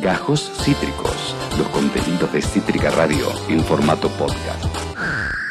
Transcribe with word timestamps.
Gajos 0.00 0.50
Cítricos, 0.64 1.36
los 1.58 1.68
contenidos 1.68 2.32
de 2.32 2.40
Cítrica 2.40 2.90
Radio 2.90 3.26
en 3.48 3.62
formato 3.62 4.08
podcast. 4.08 4.64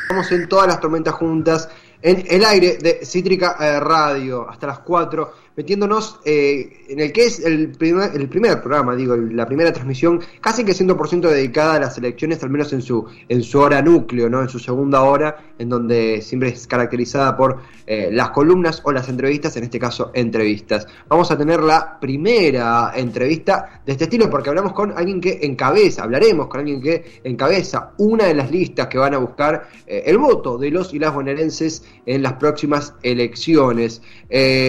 Estamos 0.02 0.32
en 0.32 0.50
todas 0.50 0.66
las 0.66 0.80
tormentas 0.80 1.14
juntas, 1.14 1.70
en 2.02 2.24
el 2.28 2.44
aire 2.44 2.80
de 2.82 3.06
Cítrica 3.06 3.58
eh, 3.60 3.80
Radio, 3.80 4.50
hasta 4.50 4.66
las 4.66 4.80
4 4.80 5.34
metiéndonos 5.56 6.20
eh, 6.26 6.86
en 6.90 7.00
el 7.00 7.12
que 7.12 7.26
es 7.26 7.40
el 7.46 7.72
primer, 7.72 8.12
el 8.16 8.30
primer 8.30 8.62
programa, 8.62 8.96
digo, 8.96 9.16
la 9.16 9.46
primera 9.46 9.74
transmisión, 9.74 10.22
casi 10.42 10.64
que 10.64 10.72
100% 10.72 11.30
dedicada 11.30 11.76
a 11.76 11.80
las 11.80 11.98
elecciones, 11.98 12.42
al 12.44 12.50
menos 12.50 12.72
en 12.74 12.82
su, 12.82 13.06
en 13.28 13.44
su 13.44 13.60
hora 13.60 13.82
núcleo, 13.82 14.30
¿no? 14.30 14.42
en 14.42 14.50
su 14.50 14.60
segunda 14.60 15.02
hora, 15.04 15.54
en 15.58 15.70
donde 15.70 16.22
siempre 16.22 16.50
es 16.50 16.66
caracterizada 16.66 17.36
por 17.36 17.60
eh, 17.86 18.10
las 18.12 18.30
columnas 18.30 18.82
o 18.84 18.92
las 18.92 19.10
entrevistas, 19.10 19.56
en 19.58 19.66
este 19.66 19.80
caso 19.80 20.12
entrevistas. 20.14 20.88
Vamos 21.08 21.30
a 21.32 21.38
tener 21.38 21.62
la 21.62 22.00
primera 22.00 22.94
entrevista 22.96 23.82
de 23.86 23.92
este 23.92 24.06
estilo 24.06 24.30
porque 24.30 24.50
hablamos 24.50 24.74
con 24.74 24.98
alguien 24.98 25.20
que 25.20 25.40
encabeza, 25.42 26.04
hablaremos 26.04 26.48
con 26.48 26.62
alguien 26.62 26.82
que 26.82 27.20
encabeza 27.24 27.92
una 27.98 28.26
de 28.26 28.34
las 28.34 28.50
listas 28.52 28.88
que 28.88 28.98
van 28.98 29.14
a 29.14 29.18
buscar 29.18 29.68
eh, 29.86 30.04
el 30.06 30.18
voto 30.18 30.58
de 30.58 30.72
los 30.72 30.94
y 30.94 31.00
las 31.00 31.14
bonaerenses 31.14 31.84
en 32.06 32.24
las 32.24 32.34
próximas 32.34 32.94
elecciones. 33.04 34.02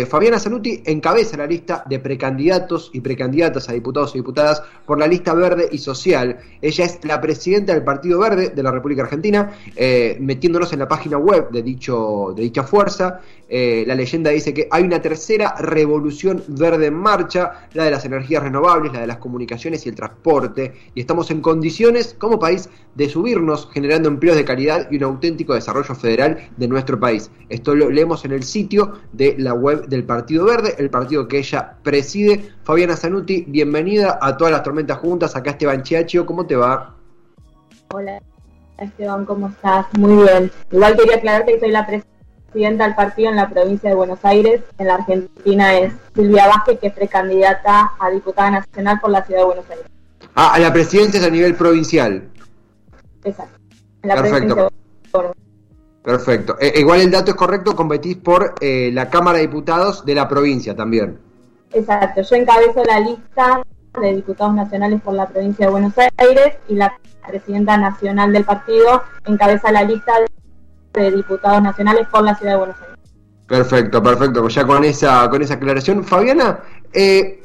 Fabiana 0.09 0.39
Encabeza 0.85 1.37
la 1.37 1.47
lista 1.47 1.85
de 1.89 1.99
precandidatos 1.99 2.91
y 2.93 3.01
precandidatas 3.01 3.69
a 3.69 3.73
diputados 3.73 4.15
y 4.15 4.19
diputadas 4.19 4.63
por 4.87 4.99
la 4.99 5.07
lista 5.07 5.35
verde 5.35 5.69
y 5.71 5.79
social. 5.79 6.39
Ella 6.61 6.85
es 6.85 7.05
la 7.05 7.21
presidenta 7.21 7.73
del 7.73 7.85
Partido 7.85 8.19
Verde 8.19 8.51
de 8.51 8.63
la 8.63 8.71
República 8.71 9.03
Argentina, 9.03 9.53
eh, 9.77 10.17
metiéndonos 10.21 10.73
en 10.73 10.79
la 10.79 10.89
página 10.89 11.19
web 11.19 11.51
de, 11.51 11.63
dicho, 11.63 12.33
de 12.37 12.43
dicha 12.43 12.65
fuerza. 12.65 13.21
Eh, 13.49 13.85
la 13.87 13.95
leyenda 13.95 14.31
dice 14.31 14.55
que 14.55 14.69
hay 14.71 14.85
una 14.85 15.03
tercera 15.03 15.57
revolución 15.59 16.43
verde 16.49 16.87
en 16.87 16.95
marcha, 16.95 17.69
la 17.73 17.85
de 17.85 17.91
las 17.91 18.05
energías 18.05 18.43
renovables, 18.43 18.93
la 18.93 19.01
de 19.01 19.07
las 19.07 19.17
comunicaciones 19.17 19.85
y 19.87 19.89
el 19.89 19.95
transporte, 19.95 20.73
y 20.95 21.01
estamos 21.01 21.31
en 21.31 21.41
condiciones 21.41 22.15
como 22.19 22.39
país 22.39 22.69
de 22.95 23.09
subirnos 23.09 23.69
generando 23.73 24.09
empleos 24.09 24.37
de 24.37 24.45
calidad 24.45 24.89
y 24.91 24.97
un 24.97 25.05
auténtico 25.05 25.55
desarrollo 25.55 25.95
federal 25.95 26.51
de 26.57 26.69
nuestro 26.69 26.99
país. 27.01 27.31
Esto 27.49 27.75
lo 27.75 27.91
leemos 27.91 28.25
en 28.25 28.33
el 28.33 28.43
sitio 28.43 29.01
de 29.13 29.35
la 29.39 29.55
web 29.55 29.87
del 29.89 30.05
Partido 30.05 30.45
Verde, 30.45 30.60
el 30.79 30.91
partido 30.91 31.27
que 31.27 31.39
ella 31.39 31.77
preside. 31.83 32.53
Fabiana 32.63 32.97
Zanuti, 32.97 33.45
bienvenida 33.49 34.19
a 34.21 34.37
todas 34.37 34.53
las 34.53 34.63
tormentas 34.63 34.99
juntas. 34.99 35.37
Acá 35.37 35.51
Esteban 35.51 35.83
Chiachio, 35.83 36.27
¿cómo 36.27 36.47
te 36.47 36.57
va? 36.57 36.95
Hola 37.93 38.21
Esteban, 38.79 39.25
¿cómo 39.27 39.49
estás? 39.49 39.87
Muy 39.99 40.25
bien. 40.25 40.51
Igual 40.71 40.97
quería 40.97 41.17
aclararte 41.17 41.55
que 41.55 41.61
soy 41.61 41.71
la 41.71 41.87
presidenta 41.87 42.85
del 42.85 42.95
partido 42.95 43.31
en 43.31 43.37
la 43.37 43.49
provincia 43.49 43.91
de 43.91 43.97
Buenos 43.97 44.19
Aires. 44.23 44.63
En 44.79 44.87
la 44.87 44.95
Argentina 44.95 45.79
es 45.79 45.93
Silvia 46.15 46.47
Vázquez, 46.47 46.81
que 46.81 46.87
es 46.89 46.95
precandidata 46.95 47.93
a 47.99 48.11
diputada 48.11 48.51
nacional 48.51 48.99
por 49.01 49.11
la 49.11 49.25
ciudad 49.25 49.41
de 49.41 49.47
Buenos 49.47 49.71
Aires. 49.71 49.87
Ah, 50.35 50.59
la 50.59 50.73
presidencia 50.73 51.21
es 51.21 51.27
a 51.27 51.31
nivel 51.31 51.55
provincial. 51.55 52.29
Exacto. 53.25 53.59
Perfecto. 54.03 54.71
Perfecto. 56.03 56.57
Eh, 56.61 56.73
igual 56.77 57.01
el 57.01 57.11
dato 57.11 57.31
es 57.31 57.37
correcto, 57.37 57.77
competís 57.77 58.17
por 58.17 58.55
eh, 58.61 58.91
la 58.93 59.11
Cámara 59.11 59.39
de 59.39 59.47
Diputados 59.47 60.05
de 60.05 60.15
la 60.15 60.29
provincia 60.29 60.75
también. 60.75 61.19
Exacto, 61.73 62.23
yo 62.23 62.37
encabezo 62.37 62.83
la 62.85 63.01
lista 63.01 63.63
de 64.01 64.15
diputados 64.15 64.55
nacionales 64.55 65.01
por 65.03 65.15
la 65.15 65.29
provincia 65.29 65.67
de 65.67 65.73
Buenos 65.73 65.93
Aires 66.17 66.57
y 66.69 66.75
la 66.75 66.97
presidenta 67.27 67.77
nacional 67.77 68.33
del 68.33 68.45
partido 68.45 69.03
encabeza 69.27 69.71
la 69.71 69.85
lista 69.85 70.13
de 70.95 71.11
diputados 71.11 71.63
nacionales 71.63 72.09
por 72.09 72.23
la 72.23 72.35
ciudad 72.35 72.53
de 72.53 72.59
Buenos 72.59 72.77
Aires. 72.81 72.91
Perfecto, 73.47 74.03
perfecto. 74.03 74.49
Ya 74.49 74.65
con 74.65 74.85
esa, 74.85 75.29
con 75.29 75.43
esa 75.43 75.55
aclaración. 75.55 76.05
Fabiana, 76.05 76.61
eh, 76.93 77.45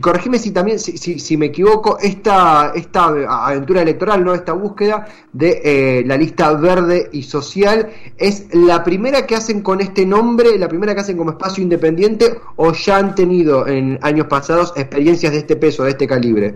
corregime 0.00 0.38
si 0.38 0.52
también, 0.52 0.78
si, 0.78 0.96
si, 0.96 1.36
me 1.36 1.46
equivoco, 1.46 1.98
esta, 2.00 2.72
esta 2.74 3.06
aventura 3.46 3.82
electoral, 3.82 4.24
¿no? 4.24 4.34
Esta 4.34 4.52
búsqueda 4.52 5.06
de 5.32 5.60
eh, 5.64 6.02
la 6.06 6.16
lista 6.16 6.52
verde 6.54 7.10
y 7.12 7.22
social, 7.24 7.90
¿es 8.16 8.54
la 8.54 8.82
primera 8.84 9.26
que 9.26 9.36
hacen 9.36 9.62
con 9.62 9.80
este 9.80 10.06
nombre, 10.06 10.58
la 10.58 10.68
primera 10.68 10.94
que 10.94 11.00
hacen 11.00 11.16
como 11.16 11.30
espacio 11.30 11.62
independiente, 11.62 12.38
o 12.56 12.72
ya 12.72 12.98
han 12.98 13.14
tenido 13.14 13.66
en 13.66 13.98
años 14.02 14.26
pasados 14.26 14.72
experiencias 14.76 15.32
de 15.32 15.38
este 15.38 15.56
peso, 15.56 15.84
de 15.84 15.90
este 15.90 16.06
calibre? 16.06 16.54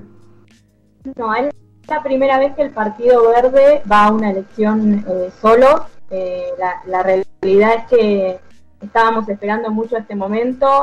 No, 1.16 1.34
es 1.34 1.55
la 1.88 2.03
primera 2.03 2.38
vez 2.38 2.55
que 2.55 2.62
el 2.62 2.71
Partido 2.71 3.28
Verde 3.28 3.82
va 3.91 4.06
a 4.06 4.12
una 4.12 4.31
elección 4.31 5.05
eh, 5.09 5.31
solo. 5.41 5.87
Eh, 6.11 6.47
la, 6.59 6.82
la 6.87 7.03
realidad 7.03 7.75
es 7.77 7.87
que 7.88 8.38
estábamos 8.81 9.28
esperando 9.28 9.71
mucho 9.71 9.97
este 9.97 10.15
momento 10.15 10.82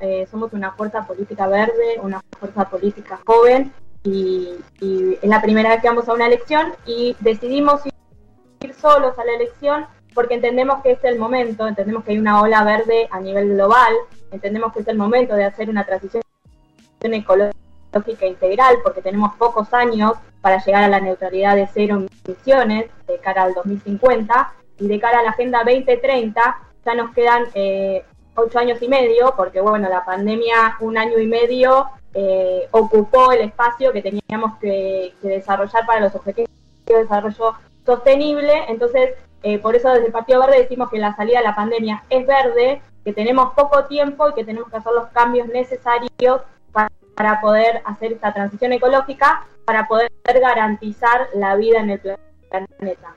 eh, 0.00 0.26
somos 0.30 0.52
una 0.52 0.72
fuerza 0.72 1.04
política 1.04 1.48
verde, 1.48 1.98
una 2.00 2.20
fuerza 2.38 2.68
política 2.68 3.18
joven 3.26 3.72
y, 4.04 4.50
es 4.80 5.28
la 5.28 5.40
primera 5.42 5.70
vez 5.70 5.80
que 5.80 5.88
vamos 5.88 6.08
a 6.08 6.12
una 6.12 6.26
elección 6.26 6.74
y 6.86 7.16
decidimos 7.20 7.80
ir 7.86 8.74
solos 8.74 9.18
a 9.18 9.24
la 9.24 9.32
elección 9.32 9.86
porque 10.14 10.34
entendemos 10.34 10.82
que 10.82 10.92
es 10.92 11.02
el 11.04 11.18
momento, 11.18 11.66
entendemos 11.66 12.04
que 12.04 12.12
hay 12.12 12.18
una 12.18 12.40
ola 12.40 12.62
verde 12.62 13.08
a 13.10 13.18
nivel 13.18 13.54
global, 13.54 13.92
entendemos 14.30 14.72
que 14.72 14.80
es 14.80 14.88
el 14.88 14.96
momento 14.96 15.34
de 15.34 15.44
hacer 15.44 15.68
una 15.68 15.84
transición 15.84 16.22
ecológica 17.00 18.26
integral 18.26 18.76
porque 18.82 19.02
tenemos 19.02 19.34
pocos 19.36 19.72
años 19.74 20.12
para 20.40 20.62
llegar 20.62 20.84
a 20.84 20.88
la 20.88 21.00
neutralidad 21.00 21.56
de 21.56 21.68
cero 21.72 22.06
emisiones 22.24 22.90
de 23.08 23.18
cara 23.18 23.42
al 23.42 23.54
2050 23.54 24.52
y 24.78 24.86
de 24.86 25.00
cara 25.00 25.18
a 25.18 25.22
la 25.22 25.30
Agenda 25.30 25.64
2030 25.64 26.58
ya 26.84 26.94
nos 26.94 27.12
quedan 27.14 27.44
eh, 27.54 28.04
ocho 28.34 28.58
años 28.58 28.80
y 28.82 28.88
medio, 28.88 29.34
porque 29.36 29.60
bueno, 29.60 29.88
la 29.88 30.04
pandemia 30.04 30.76
un 30.80 30.98
año 30.98 31.18
y 31.18 31.26
medio 31.26 31.86
eh, 32.12 32.68
ocupó 32.70 33.32
el 33.32 33.40
espacio 33.40 33.92
que 33.92 34.02
teníamos 34.02 34.58
que, 34.60 35.14
desarrollar 35.22 35.86
para 35.86 36.00
los 36.00 36.14
objetivos 36.14 36.50
de 36.86 36.98
desarrollo 36.98 37.54
sostenible. 37.84 38.52
Entonces, 38.68 39.14
eh, 39.42 39.58
por 39.58 39.74
eso 39.74 39.90
desde 39.90 40.06
el 40.06 40.12
Partido 40.12 40.40
Verde 40.40 40.60
decimos 40.62 40.90
que 40.90 40.98
la 40.98 41.14
salida 41.16 41.38
de 41.38 41.44
la 41.44 41.54
pandemia 41.54 42.04
es 42.10 42.26
verde, 42.26 42.80
que 43.04 43.12
tenemos 43.12 43.52
poco 43.54 43.84
tiempo 43.84 44.28
y 44.28 44.34
que 44.34 44.44
tenemos 44.44 44.70
que 44.70 44.76
hacer 44.76 44.92
los 44.92 45.08
cambios 45.08 45.48
necesarios 45.48 46.40
para, 46.72 46.90
para 47.14 47.40
poder 47.40 47.82
hacer 47.84 48.12
esta 48.12 48.32
transición 48.32 48.72
ecológica, 48.72 49.46
para 49.64 49.86
poder 49.86 50.10
garantizar 50.24 51.28
la 51.34 51.56
vida 51.56 51.80
en 51.80 51.90
el 51.90 52.00
planeta. 52.00 53.16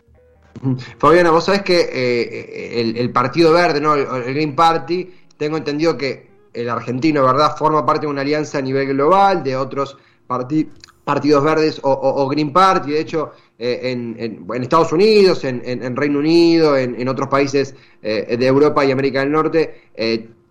Fabiana, 0.97 1.31
vos 1.31 1.45
sabés 1.45 1.61
que 1.61 1.89
eh, 1.91 2.93
el, 2.95 3.11
Partido 3.11 3.51
Verde, 3.53 3.81
¿no? 3.81 3.95
El, 3.95 4.33
Green 4.33 4.55
Party, 4.55 5.09
tengo 5.37 5.57
entendido 5.57 5.97
que 5.97 6.27
el 6.53 6.69
argentino, 6.69 7.23
¿verdad?, 7.23 7.55
forma 7.55 7.85
parte 7.85 8.05
de 8.05 8.11
una 8.11 8.21
alianza 8.21 8.57
a 8.57 8.61
nivel 8.61 8.87
global 8.87 9.43
de 9.43 9.55
otros 9.55 9.97
partidos 10.27 11.43
verdes 11.43 11.79
o, 11.83 12.27
Green 12.27 12.51
Party. 12.51 12.91
De 12.91 12.99
hecho, 12.99 13.31
eh, 13.57 13.91
en, 13.91 14.63
Estados 14.63 14.91
Unidos, 14.91 15.43
en, 15.43 15.95
Reino 15.95 16.19
Unido, 16.19 16.75
en, 16.77 17.07
otros 17.07 17.29
países 17.29 17.75
eh, 18.01 18.35
de 18.37 18.45
Europa 18.47 18.83
y 18.83 18.91
América 18.91 19.19
del 19.19 19.31
Norte, 19.31 19.91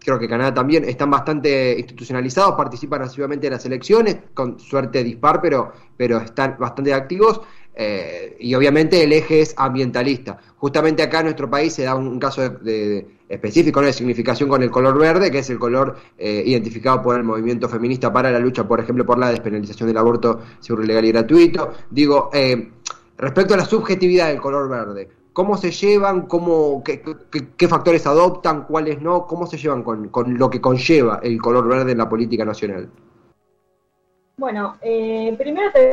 creo 0.06 0.20
que 0.20 0.28
Canadá 0.28 0.54
también, 0.54 0.84
están 0.84 1.10
bastante 1.10 1.76
institucionalizados, 1.76 2.54
participan 2.54 3.02
activamente 3.02 3.48
en 3.48 3.54
las 3.54 3.66
elecciones, 3.66 4.16
con 4.34 4.60
suerte 4.60 5.02
dispar, 5.02 5.40
pero, 5.42 5.72
pero 5.96 6.18
están 6.18 6.56
bastante 6.60 6.94
activos. 6.94 7.40
Eh, 7.78 8.38
y 8.40 8.54
obviamente 8.54 9.04
el 9.04 9.12
eje 9.12 9.42
es 9.42 9.54
ambientalista. 9.58 10.38
Justamente 10.56 11.02
acá 11.02 11.18
en 11.18 11.26
nuestro 11.26 11.50
país 11.50 11.74
se 11.74 11.84
da 11.84 11.94
un, 11.94 12.18
caso 12.18 12.48
de, 12.48 13.06
específico 13.28 13.82
de 13.82 13.92
significación 13.92 14.48
con 14.48 14.62
el 14.62 14.70
color 14.70 14.98
verde, 14.98 15.30
que 15.30 15.40
es 15.40 15.50
el 15.50 15.58
color 15.58 15.94
eh, 16.16 16.42
identificado 16.46 17.02
por 17.02 17.16
el 17.16 17.24
movimiento 17.24 17.68
feminista 17.68 18.10
para 18.10 18.30
la 18.30 18.38
lucha, 18.38 18.66
por 18.66 18.80
ejemplo, 18.80 19.04
por 19.04 19.18
la 19.18 19.28
despenalización 19.28 19.88
del 19.88 19.98
aborto 19.98 20.40
seguro, 20.58 20.86
legal 20.86 21.04
y 21.04 21.12
gratuito. 21.12 21.72
Digo, 21.90 22.30
eh, 22.32 22.70
respecto 23.18 23.52
a 23.52 23.58
la 23.58 23.66
subjetividad 23.66 24.28
del 24.28 24.40
color 24.40 24.70
verde, 24.70 25.10
¿cómo 25.34 25.58
se 25.58 25.70
llevan? 25.70 26.22
Cómo, 26.22 26.82
qué, 26.82 27.68
factores 27.68 28.06
adoptan? 28.06 28.64
¿Cuáles 28.64 29.02
no? 29.02 29.26
¿Cómo 29.26 29.46
se 29.46 29.58
llevan 29.58 29.82
con, 29.82 30.08
con, 30.08 30.38
lo 30.38 30.48
que 30.48 30.62
conlleva 30.62 31.20
el 31.22 31.42
color 31.42 31.68
verde 31.68 31.92
en 31.92 31.98
la 31.98 32.08
política 32.08 32.46
nacional? 32.46 32.88
Bueno, 34.38 34.76
primero 34.80 35.70
te 35.72 35.90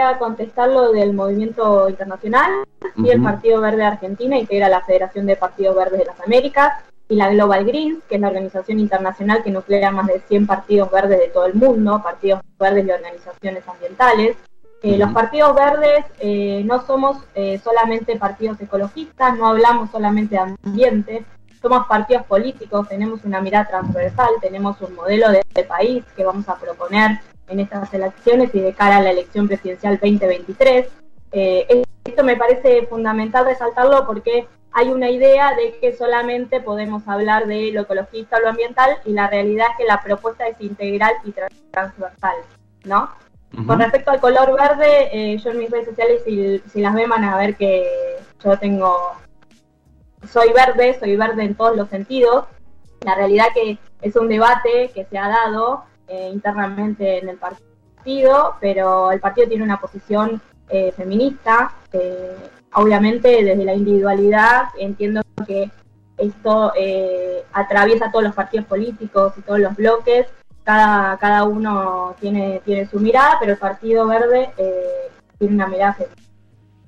a 0.00 0.18
contestar 0.18 0.68
lo 0.68 0.92
del 0.92 1.12
movimiento 1.14 1.88
internacional, 1.88 2.64
y 2.96 3.10
el 3.10 3.22
Partido 3.22 3.60
Verde 3.60 3.84
Argentina 3.84 4.38
integra 4.38 4.68
la 4.68 4.82
Federación 4.82 5.26
de 5.26 5.36
Partidos 5.36 5.76
Verdes 5.76 5.98
de 6.00 6.04
las 6.06 6.20
Américas 6.20 6.72
y 7.08 7.16
la 7.16 7.30
Global 7.30 7.64
Greens, 7.64 8.02
que 8.08 8.16
es 8.16 8.20
la 8.20 8.28
organización 8.28 8.78
internacional 8.78 9.42
que 9.42 9.50
nuclea 9.50 9.90
más 9.90 10.06
de 10.06 10.20
100 10.20 10.46
partidos 10.46 10.90
verdes 10.90 11.18
de 11.18 11.28
todo 11.28 11.46
el 11.46 11.54
mundo, 11.54 12.02
partidos 12.02 12.40
verdes 12.58 12.86
y 12.86 12.90
organizaciones 12.90 13.66
ambientales. 13.68 14.36
Eh, 14.82 14.98
los 14.98 15.12
partidos 15.12 15.54
verdes 15.54 16.04
eh, 16.20 16.62
no 16.64 16.84
somos 16.86 17.18
eh, 17.34 17.58
solamente 17.62 18.16
partidos 18.16 18.60
ecologistas, 18.60 19.36
no 19.36 19.48
hablamos 19.48 19.90
solamente 19.90 20.36
de 20.36 20.40
ambiente, 20.40 21.24
somos 21.60 21.86
partidos 21.86 22.24
políticos, 22.24 22.88
tenemos 22.88 23.24
una 23.24 23.40
mirada 23.40 23.66
transversal, 23.66 24.28
tenemos 24.40 24.80
un 24.82 24.94
modelo 24.94 25.30
de, 25.30 25.42
de 25.54 25.64
país 25.64 26.04
que 26.14 26.24
vamos 26.24 26.48
a 26.48 26.56
proponer 26.56 27.20
en 27.48 27.60
estas 27.60 27.92
elecciones 27.92 28.54
y 28.54 28.60
de 28.60 28.72
cara 28.72 28.96
a 28.96 29.02
la 29.02 29.10
elección 29.10 29.48
presidencial 29.48 29.98
2023. 30.00 30.88
Eh, 31.32 31.84
esto 32.04 32.24
me 32.24 32.36
parece 32.36 32.86
fundamental 32.86 33.44
resaltarlo 33.46 34.06
porque 34.06 34.46
hay 34.72 34.88
una 34.88 35.08
idea 35.08 35.54
de 35.54 35.78
que 35.78 35.96
solamente 35.96 36.60
podemos 36.60 37.06
hablar 37.06 37.46
de 37.46 37.70
lo 37.72 37.82
ecologista 37.82 38.36
o 38.36 38.40
lo 38.40 38.48
ambiental 38.50 38.98
y 39.04 39.12
la 39.12 39.28
realidad 39.28 39.68
es 39.70 39.76
que 39.78 39.84
la 39.84 40.02
propuesta 40.02 40.46
es 40.48 40.60
integral 40.60 41.12
y 41.24 41.32
transversal, 41.70 42.36
¿no? 42.84 43.10
Con 43.66 43.78
respecto 43.78 44.10
al 44.10 44.20
color 44.20 44.52
verde, 44.52 45.10
eh, 45.12 45.38
yo 45.38 45.50
en 45.50 45.58
mis 45.58 45.70
redes 45.70 45.86
sociales, 45.86 46.22
si, 46.24 46.58
si 46.72 46.80
las 46.80 46.92
ven, 46.92 47.08
van 47.08 47.22
a 47.22 47.36
ver 47.36 47.54
que 47.54 47.88
yo 48.42 48.58
tengo. 48.58 49.12
Soy 50.28 50.52
verde, 50.52 50.98
soy 50.98 51.16
verde 51.16 51.44
en 51.44 51.54
todos 51.54 51.76
los 51.76 51.88
sentidos. 51.88 52.46
La 53.02 53.14
realidad 53.14 53.46
que 53.54 53.78
es 54.02 54.16
un 54.16 54.28
debate 54.28 54.90
que 54.92 55.04
se 55.04 55.18
ha 55.18 55.28
dado 55.28 55.84
eh, 56.08 56.30
internamente 56.32 57.18
en 57.18 57.28
el 57.28 57.36
partido, 57.36 58.56
pero 58.60 59.12
el 59.12 59.20
partido 59.20 59.48
tiene 59.48 59.64
una 59.64 59.80
posición 59.80 60.40
eh, 60.68 60.92
feminista. 60.92 61.72
obviamente, 62.74 63.44
desde 63.44 63.64
la 63.64 63.74
individualidad, 63.74 64.64
entiendo 64.78 65.22
que 65.46 65.70
esto 66.16 66.72
atraviesa 67.52 68.10
todos 68.10 68.24
los 68.24 68.34
partidos 68.34 68.66
políticos 68.66 69.32
y 69.36 69.42
todos 69.42 69.60
los 69.60 69.74
bloques 69.74 70.26
cada, 70.64 71.16
cada 71.18 71.44
uno 71.44 72.16
tiene, 72.20 72.60
tiene 72.64 72.88
su 72.88 72.98
mirada, 72.98 73.36
pero 73.38 73.52
el 73.52 73.58
Partido 73.58 74.06
Verde 74.06 74.50
eh, 74.56 75.10
tiene 75.38 75.54
una 75.54 75.68
mirada 75.68 75.96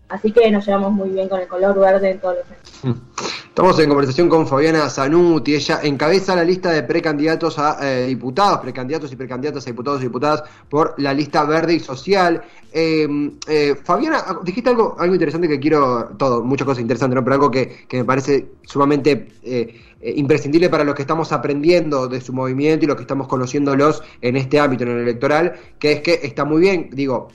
Así 0.08 0.32
que 0.32 0.50
nos 0.50 0.64
llevamos 0.64 0.92
muy 0.92 1.10
bien 1.10 1.28
con 1.28 1.40
el 1.40 1.48
color 1.48 1.78
verde 1.78 2.10
en 2.10 2.20
todos 2.20 2.36
los 2.36 2.46
sentidos. 2.46 3.12
Estamos 3.56 3.78
en 3.78 3.88
conversación 3.88 4.28
con 4.28 4.46
Fabiana 4.46 4.90
Zanuti, 4.90 5.54
ella 5.54 5.80
encabeza 5.82 6.36
la 6.36 6.44
lista 6.44 6.70
de 6.72 6.82
precandidatos 6.82 7.58
a 7.58 7.78
eh, 7.80 8.06
diputados, 8.06 8.60
precandidatos 8.60 9.10
y 9.10 9.16
precandidatas 9.16 9.66
a 9.66 9.70
diputados 9.70 10.02
y 10.02 10.04
diputadas 10.04 10.44
por 10.68 10.92
la 10.98 11.14
lista 11.14 11.42
verde 11.44 11.72
y 11.72 11.80
social. 11.80 12.42
Em, 12.70 13.32
eh, 13.48 13.74
Fabiana, 13.82 14.22
dijiste 14.44 14.68
algo, 14.68 14.94
algo 14.98 15.14
interesante 15.14 15.48
que 15.48 15.58
quiero, 15.58 16.10
todo, 16.18 16.44
muchas 16.44 16.66
cosas 16.66 16.82
interesantes, 16.82 17.14
¿no? 17.14 17.24
pero 17.24 17.32
algo 17.32 17.50
que, 17.50 17.86
que 17.88 17.96
me 17.96 18.04
parece 18.04 18.46
sumamente 18.66 19.28
eh, 19.42 19.74
imprescindible 20.02 20.68
para 20.68 20.84
los 20.84 20.94
que 20.94 21.00
estamos 21.00 21.32
aprendiendo 21.32 22.08
de 22.08 22.20
su 22.20 22.34
movimiento 22.34 22.84
y 22.84 22.88
los 22.88 22.96
que 22.96 23.04
estamos 23.04 23.26
conociéndolos 23.26 24.02
en 24.20 24.36
este 24.36 24.60
ámbito, 24.60 24.84
en 24.84 24.90
el 24.90 24.98
electoral, 24.98 25.54
que 25.78 25.92
es 25.92 26.00
que 26.02 26.20
está 26.22 26.44
muy 26.44 26.60
bien, 26.60 26.90
digo, 26.92 27.28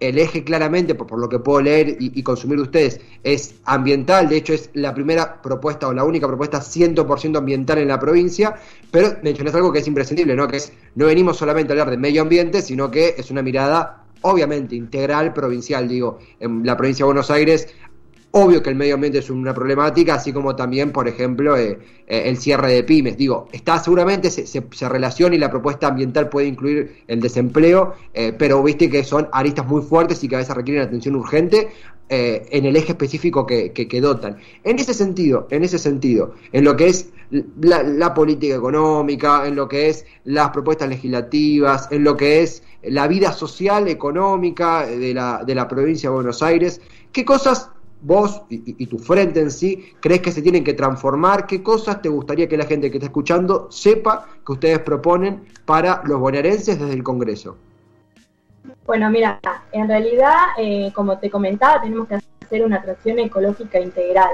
el 0.00 0.18
eje 0.18 0.44
claramente, 0.44 0.94
por, 0.94 1.18
lo 1.18 1.28
que 1.28 1.38
puedo 1.38 1.60
leer 1.60 1.96
y, 1.98 2.22
consumir 2.22 2.56
de 2.56 2.62
ustedes, 2.62 3.00
es 3.22 3.54
ambiental, 3.64 4.28
de 4.28 4.36
hecho 4.36 4.52
es 4.52 4.70
la 4.74 4.92
primera 4.94 5.40
propuesta 5.40 5.88
o 5.88 5.92
la 5.92 6.04
única 6.04 6.26
propuesta 6.26 6.58
100% 6.60 7.38
ambiental 7.38 7.78
en 7.78 7.88
la 7.88 7.98
provincia, 7.98 8.54
pero 8.90 9.16
mencionas 9.22 9.54
algo 9.54 9.72
que 9.72 9.78
es 9.78 9.86
imprescindible, 9.86 10.36
¿no? 10.36 10.46
que 10.48 10.58
es 10.58 10.72
no 10.94 11.06
venimos 11.06 11.38
solamente 11.38 11.72
a 11.72 11.74
hablar 11.74 11.90
de 11.90 11.96
medio 11.96 12.22
ambiente, 12.22 12.62
sino 12.62 12.90
que 12.90 13.14
es 13.16 13.30
una 13.30 13.42
mirada 13.42 14.02
obviamente 14.22 14.74
integral 14.74 15.32
provincial, 15.32 15.88
digo, 15.88 16.18
en 16.40 16.64
la 16.66 16.76
provincia 16.76 17.04
de 17.04 17.06
Buenos 17.06 17.30
Aires 17.30 17.68
Obvio 18.38 18.62
que 18.62 18.68
el 18.68 18.76
medio 18.76 18.96
ambiente 18.96 19.20
es 19.20 19.30
una 19.30 19.54
problemática, 19.54 20.16
así 20.16 20.30
como 20.30 20.54
también, 20.54 20.92
por 20.92 21.08
ejemplo, 21.08 21.56
eh, 21.56 21.78
eh, 22.06 22.24
el 22.26 22.36
cierre 22.36 22.70
de 22.70 22.84
pymes. 22.84 23.16
Digo, 23.16 23.48
está 23.50 23.78
seguramente 23.78 24.30
se, 24.30 24.46
se, 24.46 24.88
relaciona 24.90 25.34
y 25.36 25.38
la 25.38 25.50
propuesta 25.50 25.86
ambiental 25.86 26.28
puede 26.28 26.46
incluir 26.46 27.02
el 27.08 27.22
desempleo, 27.22 27.94
eh, 28.12 28.34
pero 28.38 28.62
viste 28.62 28.90
que 28.90 29.04
son 29.04 29.26
aristas 29.32 29.66
muy 29.66 29.80
fuertes 29.80 30.22
y 30.22 30.28
que 30.28 30.34
a 30.34 30.40
veces 30.40 30.54
requieren 30.54 30.82
atención 30.82 31.16
urgente 31.16 31.68
en 32.08 32.66
el 32.66 32.76
eje 32.76 32.92
específico 32.92 33.46
que, 33.46 33.72
que, 33.72 34.00
dotan. 34.02 34.36
En 34.62 34.78
ese 34.78 34.92
sentido, 34.92 35.48
en 35.50 35.64
ese 35.64 35.78
sentido, 35.78 36.34
en 36.52 36.62
lo 36.62 36.76
que 36.76 36.88
es 36.88 37.08
la, 37.60 37.82
la 37.82 38.12
política 38.12 38.54
económica, 38.54 39.46
en 39.46 39.56
lo 39.56 39.66
que 39.66 39.88
es 39.88 40.04
las 40.24 40.50
propuestas 40.50 40.90
legislativas, 40.90 41.88
en 41.90 42.04
lo 42.04 42.16
que 42.16 42.42
es 42.42 42.62
la 42.82 43.08
vida 43.08 43.32
social, 43.32 43.88
económica 43.88 44.86
de 44.86 45.14
la, 45.14 45.42
de 45.44 45.54
la 45.54 45.66
provincia 45.66 46.10
de 46.10 46.14
Buenos 46.14 46.42
Aires, 46.42 46.80
¿qué 47.10 47.24
cosas 47.24 47.70
vos 48.06 48.42
y, 48.48 48.86
tu 48.86 48.98
frente 48.98 49.40
en 49.40 49.50
sí 49.50 49.92
crees 50.00 50.20
que 50.20 50.30
se 50.30 50.40
tienen 50.40 50.62
que 50.62 50.74
transformar? 50.74 51.46
¿Qué 51.46 51.62
cosas 51.62 52.00
te 52.00 52.08
gustaría 52.08 52.48
que 52.48 52.56
la 52.56 52.64
gente 52.64 52.90
que 52.90 52.98
está 52.98 53.06
escuchando 53.06 53.68
sepa 53.70 54.28
que 54.46 54.52
ustedes 54.52 54.78
proponen 54.78 55.42
para 55.64 56.02
los 56.04 56.20
bonaerenses 56.20 56.78
desde 56.78 56.94
el 56.94 57.02
Congreso? 57.02 57.56
Bueno, 58.86 59.10
mira, 59.10 59.40
en 59.72 59.88
realidad, 59.88 60.36
eh, 60.58 60.92
como 60.94 61.18
te 61.18 61.28
comentaba, 61.28 61.82
tenemos 61.82 62.06
que 62.06 62.20
hacer 62.44 62.64
una 62.64 62.76
atracción 62.76 63.18
ecológica 63.18 63.80
integral. 63.80 64.30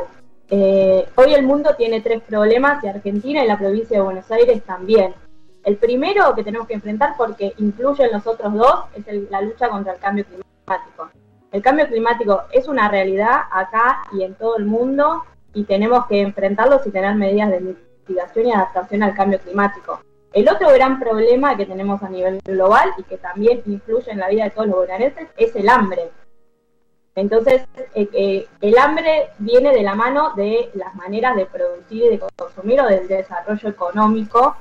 Eh, 0.50 1.06
hoy 1.14 1.32
el 1.32 1.44
mundo 1.44 1.70
tiene 1.78 2.02
tres 2.02 2.22
problemas 2.22 2.84
y 2.84 2.88
Argentina 2.88 3.42
y 3.42 3.48
la 3.48 3.58
provincia 3.58 3.96
de 3.96 4.04
Buenos 4.04 4.30
Aires 4.30 4.62
también. 4.64 5.14
El 5.64 5.76
primero 5.76 6.34
que 6.34 6.44
tenemos 6.44 6.66
que 6.66 6.74
enfrentar, 6.74 7.14
porque 7.16 7.54
incluye 7.56 8.04
en 8.04 8.12
los 8.12 8.26
otros 8.26 8.52
dos, 8.52 8.84
es 8.94 9.30
la 9.30 9.40
lucha 9.40 9.70
contra 9.70 9.94
el 9.94 9.98
cambio 9.98 10.26
climático. 10.26 11.08
El 11.52 11.60
cambio 11.60 11.86
climático 11.86 12.44
es 12.50 12.66
una 12.66 12.88
realidad 12.88 13.42
acá 13.50 14.02
y 14.12 14.22
en 14.22 14.34
todo 14.34 14.56
el 14.56 14.64
mundo 14.64 15.22
y 15.52 15.64
tenemos 15.64 16.06
que 16.06 16.22
enfrentarlo 16.22 16.80
y 16.84 16.90
tener 16.90 17.14
medidas 17.14 17.50
de 17.50 17.60
mitigación 17.60 18.46
y 18.46 18.52
adaptación 18.52 19.02
al 19.02 19.14
cambio 19.14 19.38
climático. 19.38 20.00
El 20.32 20.48
otro 20.48 20.70
gran 20.70 20.98
problema 20.98 21.54
que 21.58 21.66
tenemos 21.66 22.02
a 22.02 22.08
nivel 22.08 22.40
global 22.42 22.94
y 22.96 23.02
que 23.02 23.18
también 23.18 23.62
influye 23.66 24.10
en 24.10 24.18
la 24.18 24.30
vida 24.30 24.44
de 24.44 24.50
todos 24.50 24.66
los 24.66 24.76
bonaerenses 24.76 25.28
es 25.36 25.54
el 25.54 25.68
hambre. 25.68 26.10
Entonces, 27.14 27.66
eh, 27.94 28.08
eh, 28.14 28.48
el 28.62 28.78
hambre 28.78 29.28
viene 29.38 29.74
de 29.74 29.82
la 29.82 29.94
mano 29.94 30.32
de 30.34 30.70
las 30.72 30.94
maneras 30.94 31.36
de 31.36 31.44
producir 31.44 32.04
y 32.04 32.08
de 32.16 32.22
consumir 32.34 32.80
o 32.80 32.86
del 32.86 33.06
desarrollo 33.06 33.68
económico 33.68 34.56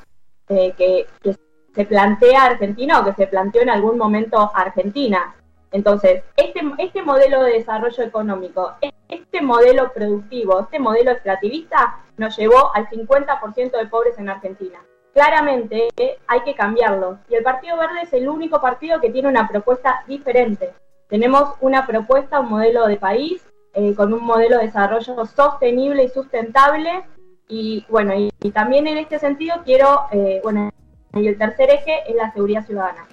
eh, 0.50 0.74
que, 0.78 1.08
que 1.22 1.38
se 1.74 1.86
plantea 1.86 2.44
Argentina 2.44 3.00
o 3.00 3.06
que 3.06 3.14
se 3.14 3.28
planteó 3.28 3.62
en 3.62 3.70
algún 3.70 3.98
momento 3.98 4.52
Argentina. 4.54 5.34
Entonces, 5.72 6.24
este, 6.36 6.62
este 6.80 7.02
modelo 7.02 7.44
de 7.44 7.54
desarrollo 7.54 8.04
económico, 8.04 8.74
este 9.08 9.42
modelo 9.42 9.92
productivo, 9.94 10.60
este 10.62 10.80
modelo 10.80 11.12
extractivista 11.12 12.00
nos 12.18 12.38
llevó 12.38 12.76
al 12.76 12.88
50% 12.88 13.72
de 13.72 13.88
pobres 13.88 14.18
en 14.18 14.30
Argentina. 14.30 14.80
Claramente 15.14 15.90
hay 16.28 16.42
que 16.42 16.56
cambiarlo 16.56 17.20
y 17.30 17.36
el 17.36 17.44
Partido 17.44 17.78
Verde 17.78 18.04
es 18.04 18.14
el 18.14 18.30
único 18.30 18.62
partido 18.62 19.02
que 19.02 19.10
tiene 19.10 19.28
una 19.28 19.48
propuesta 19.48 20.04
diferente. 20.08 20.74
Tenemos 21.10 21.56
una 21.60 21.86
propuesta, 21.86 22.40
un 22.40 22.50
modelo 22.50 22.88
de 22.88 22.96
país 22.96 23.46
eh, 23.74 23.94
con 23.96 24.14
un 24.14 24.24
modelo 24.24 24.58
de 24.58 24.66
desarrollo 24.66 25.26
sostenible 25.26 26.04
y 26.04 26.10
sustentable 26.10 27.04
y 27.48 27.86
bueno, 27.90 28.14
y, 28.16 28.52
también 28.52 28.88
en 28.88 28.98
este 28.98 29.20
sentido 29.20 29.58
quiero, 29.66 30.06
eh, 30.12 30.40
bueno, 30.42 30.70
y 31.14 31.28
el 31.28 31.38
tercer 31.38 31.70
eje 31.70 32.00
es 32.08 32.16
la 32.16 32.32
seguridad 32.32 32.66
ciudadana. 32.66 33.08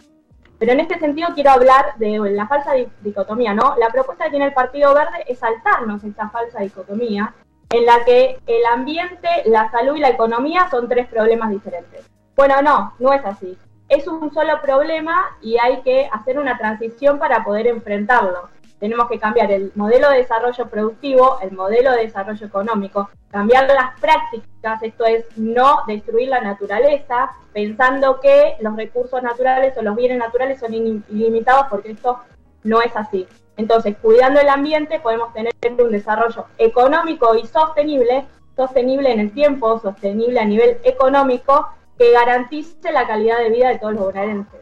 Pero 0.59 0.73
en 0.73 0.81
este 0.81 0.99
sentido 0.99 1.29
quiero 1.35 1.51
hablar 1.51 1.95
de 1.97 2.19
la 2.31 2.49
falsa 2.49 2.73
dicotomía, 3.01 3.55
¿no? 3.55 3.77
La 3.79 3.91
propuesta 3.91 4.25
que 4.25 4.31
tiene 4.31 4.47
el 4.47 4.53
Partido 4.53 4.93
Verde 4.93 5.25
es 5.27 5.39
saltarnos 5.39 6.03
esa 6.03 6.29
falsa 6.31 6.61
dicotomía 6.61 7.33
en 7.71 7.87
la 7.87 8.05
que 8.05 8.39
el 8.47 8.67
ambiente, 8.73 9.29
la 9.47 9.71
salud 9.71 9.97
y 9.97 10.01
la 10.01 10.09
economía 10.11 10.69
son 10.71 10.89
tres 10.89 11.07
problemas 11.07 11.51
diferentes. 11.51 12.09
Bueno, 12.35 12.63
no, 12.63 12.95
no 12.99 13.13
es 13.13 13.25
así. 13.25 13.57
Es 13.89 14.07
un 14.07 14.33
solo 14.33 14.61
problema 14.61 15.37
y 15.41 15.59
hay 15.59 15.81
que 15.83 16.09
hacer 16.13 16.39
una 16.39 16.59
transición 16.59 17.19
para 17.19 17.45
poder 17.45 17.67
enfrentarlo 17.67 18.49
tenemos 18.79 19.09
que 19.09 19.19
cambiar 19.19 19.51
el 19.51 19.73
modelo 19.75 20.11
de 20.11 20.19
desarrollo 20.19 20.69
productivo, 20.69 21.39
el 21.41 21.53
modelo 21.53 21.93
de 21.93 22.03
desarrollo 22.03 22.47
económico, 22.47 23.11
cambiar 23.31 23.67
las 23.67 23.99
prácticas, 24.01 24.83
esto 24.83 25.05
es 25.05 25.25
no 25.37 25.79
destruir 25.87 26.29
la 26.29 26.41
naturaleza, 26.41 27.31
pensando 27.53 28.21
que 28.21 28.57
los 28.61 28.77
recursos 28.77 29.23
naturales 29.23 29.77
o 29.77 29.83
los 29.83 29.97
bienes 29.97 30.19
naturales 30.19 30.61
son 30.61 30.75
ilimitados 30.75 31.67
porque 31.71 31.91
esto 31.91 32.19
no 32.65 32.81
es 32.81 32.95
así. 32.97 33.27
Entonces, 33.57 33.97
cuidando 34.01 34.41
el 34.41 34.49
ambiente 34.49 35.01
podemos 35.01 35.33
tener 35.33 35.53
un 35.79 35.91
desarrollo 35.91 36.47
económico 36.59 37.35
y 37.35 37.45
sostenible, 37.47 38.27
sostenible 38.55 39.13
en 39.13 39.21
el 39.21 39.33
tiempo, 39.33 39.81
sostenible 39.81 40.39
a 40.39 40.45
nivel 40.45 40.79
económico, 40.85 41.69
que 41.99 42.13
garantice 42.13 42.93
la 42.93 43.07
calidad 43.07 43.39
de 43.39 43.51
vida 43.51 43.71
de 43.71 43.79
todos 43.79 43.95
los 43.95 44.05
bonaerenses. 44.05 44.61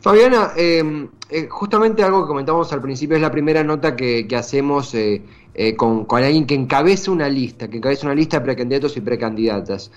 Fabiana, 0.00 0.52
em, 0.56 1.10
eh, 1.36 1.48
justamente 1.50 2.04
algo 2.04 2.22
que 2.22 2.28
comentamos 2.28 2.72
al 2.72 2.80
principio 2.80 3.16
es 3.16 3.22
la 3.22 3.32
primera 3.32 3.64
nota 3.64 3.96
que, 3.96 4.24
hacemos 4.36 4.94
eh, 4.94 5.20
eh, 5.52 5.74
con, 5.74 6.06
alguien 6.12 6.46
que 6.46 6.54
encabeza 6.54 7.10
una 7.10 7.28
lista, 7.28 7.66
que 7.66 7.78
encabeza 7.78 8.06
una 8.06 8.14
lista 8.14 8.38
de 8.38 8.44
precandidatos 8.44 8.96
y 8.96 9.00
precandidatas. 9.00 9.90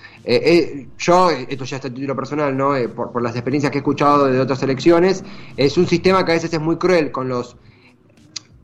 yo, 0.98 1.30
esto 1.30 1.64
ya 1.64 1.76
está 1.76 1.86
a 1.86 1.94
título 1.94 2.16
personal, 2.16 2.56
¿no? 2.56 2.70
Por, 2.92 3.12
por, 3.12 3.22
las 3.22 3.36
experiencias 3.36 3.70
que 3.70 3.78
he 3.78 3.82
escuchado 3.82 4.26
de 4.26 4.40
otras 4.40 4.60
elecciones, 4.64 5.22
es 5.56 5.78
un 5.78 5.86
sistema 5.86 6.24
que 6.24 6.32
a 6.32 6.34
veces 6.34 6.52
es 6.52 6.60
muy 6.60 6.74
cruel 6.74 7.12
con 7.12 7.28
los 7.28 7.56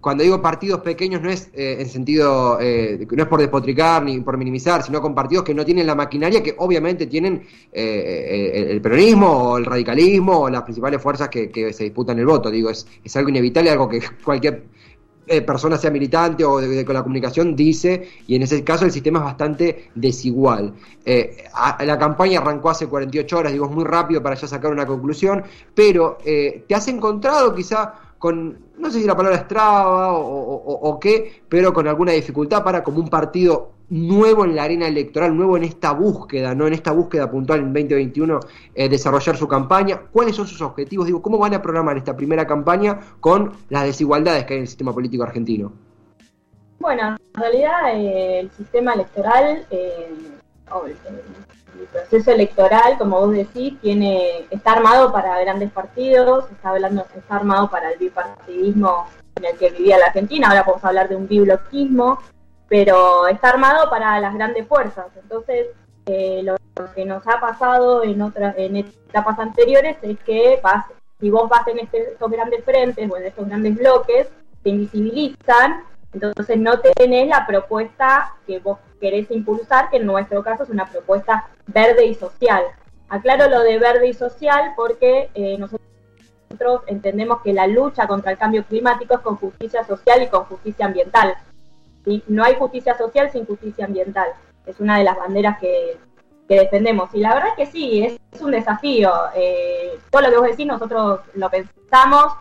cuando 0.05 0.23
digo 0.23 0.43
partidos 0.43 0.81
pequeños 0.81 1.23
no 1.23 1.31
es 1.31 1.49
eh, 1.55 1.77
en 1.79 1.89
sentido, 1.89 2.59
eh, 2.61 3.07
no 3.11 3.23
es 3.23 3.27
por 3.27 3.41
despotricar 3.41 4.05
ni 4.05 4.21
por 4.21 4.37
minimizar, 4.37 4.83
sino 4.83 5.01
con 5.01 5.15
partidos 5.15 5.45
que 5.45 5.55
no 5.55 5.65
tienen 5.65 5.87
la 5.87 5.95
maquinaria 5.95 6.43
que 6.43 6.55
obviamente 6.59 7.07
tienen 7.07 7.43
eh, 7.73 8.67
el, 8.69 8.83
peronismo 8.83 9.29
o 9.29 9.57
el 9.57 9.65
radicalismo 9.65 10.41
o 10.41 10.51
las 10.51 10.61
principales 10.61 11.01
fuerzas 11.01 11.31
que, 11.31 11.73
se 11.73 11.85
disputan 11.85 12.19
el 12.19 12.27
voto. 12.27 12.51
Digo, 12.51 12.69
es, 12.69 12.87
es 13.03 13.17
algo 13.17 13.31
inevitable, 13.31 13.71
algo 13.71 13.89
que 13.89 14.03
cualquier 14.25 14.65
persona 15.47 15.79
sea 15.79 15.91
militante 15.91 16.45
o 16.45 16.61
de, 16.61 16.85
la 16.85 17.03
comunicación 17.03 17.57
dice, 17.57 18.07
y 18.27 18.37
en 18.37 18.43
ese 18.43 18.63
caso 18.63 18.85
el 18.85 18.93
sistema 18.93 19.21
es 19.21 19.25
bastante 19.25 19.89
desigual. 19.95 20.75
la 21.07 21.99
campaña 21.99 22.41
arrancó 22.41 22.69
hace 22.69 22.89
48 22.89 23.39
horas, 23.39 23.53
digo, 23.55 23.65
es 23.65 23.73
muy 23.73 23.85
rápido 23.85 24.23
para 24.23 24.37
ya 24.37 24.47
sacar 24.47 24.71
una 24.71 24.85
conclusión, 24.85 25.43
pero 25.75 26.19
¿te 26.23 26.75
has 26.75 26.89
encontrado 26.89 27.55
quizá 27.55 27.95
con, 28.25 28.59
no 28.79 28.91
sé 28.91 29.01
si 29.01 29.07
la 29.07 29.15
palabra 29.15 29.37
es 29.37 29.47
traba 29.47 30.15
o, 30.15 30.99
qué, 30.99 31.43
pero 31.47 31.75
con 31.75 31.87
alguna 31.87 32.13
dificultad 32.13 32.65
para 32.65 32.83
como 32.83 33.01
un 33.01 33.11
partido 33.11 33.73
nuevo 33.91 34.47
en 34.47 34.57
la 34.57 34.63
arena 34.63 34.89
electoral, 34.89 35.37
nuevo 35.37 35.59
en 35.59 35.65
esta 35.65 35.93
búsqueda, 35.93 36.55
no 36.55 36.67
en 36.67 36.73
esta 36.73 36.93
búsqueda 36.93 37.31
puntual 37.31 37.61
en 37.61 37.75
2021, 37.75 38.41
eh, 38.77 38.89
desarrollar 38.89 39.37
su 39.37 39.47
campaña. 39.47 40.01
¿Cuáles 40.11 40.37
son 40.37 40.47
sus 40.47 40.63
objetivos? 40.63 41.05
Digo, 41.05 41.21
¿cómo 41.21 41.37
van 41.37 41.53
a 41.53 41.61
programar 41.61 41.99
esta 41.99 42.17
primera 42.17 42.47
campaña 42.47 42.99
con 43.21 43.53
las 43.69 43.85
desigualdades 43.85 44.47
que 44.47 44.55
hay 44.55 44.59
en 44.61 44.63
el 44.63 44.69
sistema 44.69 44.95
político 44.95 45.23
argentino? 45.23 45.71
Bueno, 46.79 47.19
en 47.35 47.41
realidad 47.43 47.95
eh, 47.95 48.41
el 48.41 48.51
sistema 48.53 48.95
electoral, 48.95 49.67
eh, 49.71 50.15
proceso 51.93 52.31
electoral, 52.31 52.97
como 52.99 53.21
vos 53.21 53.33
decís, 53.33 53.79
tiene, 53.81 54.47
está 54.51 54.73
armado 54.73 55.13
para 55.13 55.39
grandes 55.41 55.71
partidos, 55.71 56.51
está, 56.51 56.71
hablando, 56.71 57.07
está 57.17 57.37
armado 57.37 57.71
para 57.71 57.93
el 57.93 57.99
bipartidismo 57.99 59.07
en 59.37 59.45
el 59.45 59.57
que 59.59 59.71
vivía 59.71 59.99
la 59.99 60.07
Argentina, 60.07 60.49
ahora 60.49 60.65
podemos 60.65 60.85
hablar 60.85 61.09
de 61.09 61.17
un 61.17 61.27
bibloquismo, 61.27 62.21
pero 62.69 63.27
está 63.27 63.51
armado 63.51 63.91
para 63.91 64.21
las 64.21 64.35
grandes 64.35 64.67
fuerzas. 64.67 65.07
Entonces, 65.21 65.69
eh, 66.07 66.43
lo, 66.43 66.57
que 66.95 67.05
nos 67.05 67.27
ha 67.27 67.41
pasado 67.41 68.03
en 68.03 68.21
otras 68.21 68.55
en 68.59 68.77
etapas 68.77 69.39
anteriores 69.39 69.97
es 70.03 70.19
que 70.21 70.61
vas, 70.63 70.87
si 71.21 71.31
vos 71.31 71.49
vas 71.49 71.67
en 71.69 71.79
este, 71.79 72.13
estos 72.13 72.31
grandes 72.31 72.65
frentes 72.65 73.11
o 73.11 73.17
en 73.17 73.27
estos 73.27 73.47
grandes 73.47 73.77
bloques, 73.77 74.29
te 74.63 74.71
invisibilizan, 74.71 75.85
entonces 76.15 76.59
no 76.59 76.79
tenés 76.79 77.29
la 77.29 77.47
propuesta 77.47 78.35
que 78.47 78.61
vos 78.61 78.79
querés 79.01 79.31
impulsar, 79.31 79.91
que 79.91 79.97
en 79.97 80.07
nuestro 80.07 80.43
caso 80.43 80.63
es 80.63 80.71
una 80.71 80.87
propuesta 80.87 81.49
verde 81.67 82.07
y 82.07 82.15
social. 82.15 82.63
Aclaro 83.09 83.49
lo 83.49 83.61
de 83.61 83.79
verde 83.79 84.09
y 84.09 84.15
social 84.15 84.73
porque 84.77 85.29
eh, 85.35 85.59
nosotros 85.59 86.83
entendemos 86.87 87.43
que 87.43 87.53
la 87.53 87.67
lucha 87.67 88.07
contra 88.07 88.31
el 88.31 88.39
cambio 88.39 88.65
climático 88.65 89.15
es 89.15 89.21
con 89.21 89.37
justicia 89.37 89.85
social 89.85 90.23
y 90.23 90.29
con 90.29 90.45
justicia 90.45 90.87
ambiental. 90.87 91.35
No 92.29 92.45
hay 92.45 92.55
justicia 92.55 92.97
social 92.97 93.31
sin 93.31 93.45
justicia 93.45 93.87
ambiental. 93.87 94.29
Es 94.67 94.79
una 94.79 94.99
de 94.99 95.05
las 95.05 95.17
banderas 95.17 95.59
que, 95.59 95.99
defendemos. 96.47 97.13
Y 97.15 97.21
la 97.21 97.35
verdad 97.35 97.49
es 97.51 97.57
que 97.57 97.73
sí, 97.73 98.05
es, 98.05 98.41
un 98.41 98.53
desafío. 98.53 99.11
Eh, 99.35 99.99
todo 100.11 100.23
lo 100.23 100.31
que 100.31 100.37
vos 100.37 100.49
decís, 100.49 100.67
nosotros 100.67 101.21
lo 101.35 101.51
pensamos 101.51 102.35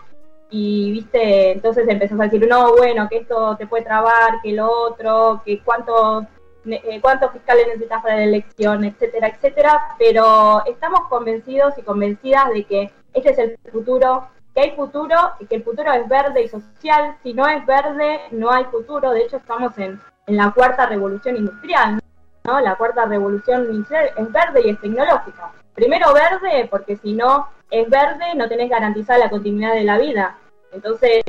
y, 0.50 0.92
viste, 0.92 1.52
entonces 1.52 1.88
empezás 1.88 2.20
a 2.20 2.24
decir, 2.24 2.48
no, 2.48 2.76
bueno, 2.76 3.08
que 3.10 3.18
esto 3.18 3.56
te 3.58 3.68
puede 3.68 3.84
trabar, 3.84 4.42
que 4.44 4.52
lo 4.54 4.70
otro, 4.70 5.42
que 5.46 5.60
cuántos 5.64 6.26
eh, 6.66 7.00
cuántos 7.02 7.32
fiscales 7.32 7.68
necesitas 7.68 8.02
para 8.02 8.16
la 8.16 8.24
elección, 8.24 8.86
etcétera, 8.86 9.28
etcétera, 9.28 9.82
pero 10.00 10.64
estamos 10.66 11.02
convencidos 11.10 11.78
y 11.78 11.82
convencidas 11.82 12.54
de 12.54 12.64
que 12.64 12.92
este 13.14 13.32
es 13.32 13.38
el 13.38 13.58
futuro 13.72 14.28
que 14.54 14.62
hay 14.62 14.72
futuro 14.72 15.18
y 15.40 15.46
que 15.46 15.56
el 15.56 15.64
futuro 15.64 15.92
es 15.92 16.08
verde 16.08 16.44
y 16.44 16.48
social. 16.48 17.18
Si 17.24 17.34
no 17.34 17.48
es 17.48 17.66
verde, 17.66 18.20
no 18.32 18.52
hay 18.52 18.66
futuro. 18.66 19.12
De 19.12 19.24
hecho, 19.24 19.38
estamos 19.38 19.78
en, 19.78 20.00
la 20.28 20.52
cuarta 20.52 20.86
revolución 20.86 21.36
industrial, 21.36 22.00
¿no? 22.46 22.62
La 22.62 22.76
cuarta 22.76 23.06
revolución 23.06 23.66
industrial 23.66 24.12
es 24.16 24.32
verde 24.32 24.62
y 24.64 24.70
es 24.70 24.80
tecnológica. 24.80 25.52
Primero 25.74 26.14
verde, 26.14 26.68
porque 26.70 26.98
si 26.98 27.14
no 27.14 27.50
es 27.70 27.90
verde, 27.90 28.36
no 28.36 28.48
tenés 28.48 28.70
garantizada 28.70 29.20
la 29.20 29.30
continuidad 29.30 29.74
de 29.74 29.84
la 29.84 29.98
vida. 29.98 30.38
Entonces, 30.72 31.24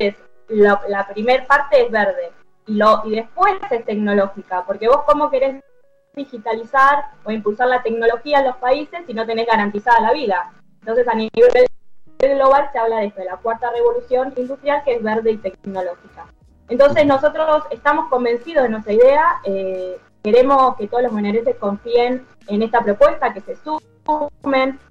la 0.49 1.09
primera 1.13 1.47
parte 1.47 1.83
es 1.83 1.91
verde. 1.91 2.33
Y, 2.67 2.79
después 3.11 3.55
es 3.71 3.85
tecnológica, 3.85 4.65
porque 4.67 4.89
vos 4.89 5.03
cómo 5.07 5.31
querés 5.31 5.63
digitalizar 6.15 7.07
o 7.25 7.31
impulsar 7.31 7.69
la 7.69 7.83
tecnología 7.83 8.39
en 8.39 8.47
los 8.47 8.57
países 8.57 9.01
si 9.07 9.15
no 9.15 9.27
tenés 9.27 9.47
garantizada 9.47 10.01
la 10.01 10.13
vida. 10.13 10.53
Entonces, 10.81 11.07
a 11.09 11.15
nivel 11.15 11.31
global 12.19 12.69
se 12.73 12.79
habla 12.79 12.99
de 12.99 13.07
esto, 13.07 13.21
de 13.21 13.27
la 13.27 13.37
cuarta 13.37 13.71
revolución 13.71 14.33
industrial 14.37 14.83
que 14.85 14.95
es 14.95 15.03
verde 15.03 15.33
y 15.33 15.37
tecnológica. 15.39 16.27
Entonces 16.69 17.05
nosotros 17.05 17.65
estamos 17.71 18.09
convencidos 18.09 18.63
de 18.63 18.69
nuestra 18.71 18.93
idea, 18.93 19.41
eh, 19.45 19.99
queremos 20.23 20.77
que 20.77 20.89
todos 20.89 21.03
los 21.03 21.13
bonaerenses 21.13 21.57
confíen 21.57 22.27
en 22.49 22.63
esta 22.63 22.83
propuesta, 22.83 23.35
que 23.35 23.43
se 23.43 23.57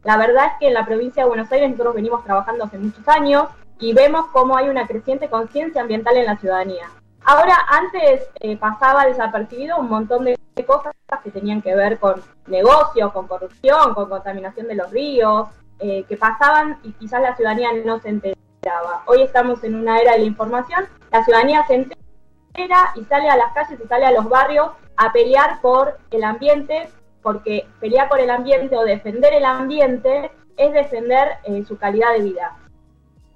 La 0.03 0.17
verdad 0.17 0.48
es 0.48 0.53
que 0.60 0.67
en 0.67 0.74
la 0.74 0.86
provincia 0.86 1.24
de 1.24 1.29
Buenos 1.29 1.51
Aires 1.51 1.70
nosotros 1.70 1.96
venimos 1.96 2.24
trabajando 2.24 2.65
hace 2.65 2.77
muchos 2.77 3.08
años 3.08 3.48
y 3.79 3.93
vemos 3.93 4.25
cómo 4.32 4.58
hay 4.58 4.70
una 4.70 4.88
creciente 4.88 5.29
conciencia 5.29 5.82
ambiental 5.82 6.17
en 6.17 6.25
la 6.25 6.38
ciudadanía. 6.38 6.89
Ahora, 7.25 7.55
antes 7.70 8.27
eh, 8.41 8.58
pasaba 8.58 9.05
desapercibido 9.05 9.77
un 9.77 9.89
montón 9.89 10.25
de 10.25 10.65
cosas 10.65 10.93
que 11.24 11.32
tenían 11.32 11.62
que 11.62 11.75
ver 11.75 12.00
con 12.00 12.22
negocios, 12.48 13.13
con 13.13 13.27
corrupción, 13.27 13.93
con 13.93 14.10
contaminación 14.10 14.67
de 14.67 14.75
los 14.75 14.91
ríos, 14.91 15.48
eh, 15.79 16.03
que 16.08 16.17
pasaban 16.17 16.79
y 16.84 16.91
quizás 16.93 17.22
la 17.22 17.36
ciudadanía 17.36 17.70
no 17.86 18.00
se 18.00 18.10
enteraba. 18.10 19.03
Hoy 19.05 19.22
estamos 19.22 19.63
en 19.63 19.75
una 19.75 20.00
era 20.00 20.13
de 20.13 20.20
la 20.20 20.25
información, 20.25 20.86
la 21.12 21.24
ciudadanía 21.24 21.65
se 21.67 21.75
entera 21.75 22.93
y 22.96 23.03
sale 23.05 23.29
a 23.29 23.38
las 23.38 23.53
calles 23.53 23.79
y 23.84 23.88
sale 23.88 24.05
a 24.05 24.12
los 24.12 24.27
barrios 24.29 24.72
a 24.98 25.12
pelear 25.12 25.62
por 25.62 25.98
el 26.12 26.24
ambiente, 26.24 26.89
porque 27.23 27.65
pelear 27.79 28.09
por 28.09 28.19
el 28.19 28.29
ambiente 28.29 28.77
o 28.77 28.83
defender 28.83 29.33
el 29.33 29.45
ambiente 29.45 30.29
es 30.57 30.73
defender 30.73 31.37
eh, 31.45 31.63
su 31.65 31.77
calidad 31.77 32.13
de 32.13 32.23
vida. 32.23 32.57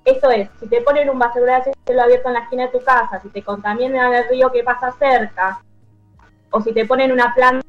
Esto 0.06 0.30
es, 0.30 0.50
si 0.60 0.68
te 0.68 0.82
ponen 0.82 1.10
un 1.10 1.18
basurero 1.18 1.64
cielo 1.86 2.02
abierto 2.02 2.28
en 2.28 2.36
la 2.36 2.42
esquina 2.42 2.66
de 2.66 2.78
tu 2.78 2.84
casa, 2.84 3.20
si 3.22 3.30
te 3.30 3.44
contaminan 3.44 4.14
el 4.14 4.30
río 4.30 4.52
que 4.52 4.64
pasa 4.64 4.92
cerca, 4.92 5.62
o 6.52 6.62
si 6.62 6.74
te 6.74 6.86
ponen 6.86 7.12
una 7.12 7.34
planta 7.34 7.66